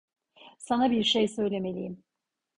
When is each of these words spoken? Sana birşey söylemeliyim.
Sana 0.57 0.91
birşey 0.91 1.27
söylemeliyim. 1.27 2.03